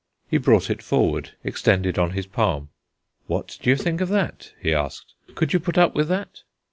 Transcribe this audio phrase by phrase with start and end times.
[0.27, 2.69] He brought it forward, extended on his palm.
[3.27, 5.13] "What do you think of that?" he asked.
[5.35, 6.41] "Could you put up with that?"